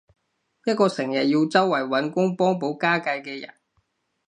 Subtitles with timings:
[0.65, 3.53] 一個成日要周圍搵工幫補家計嘅人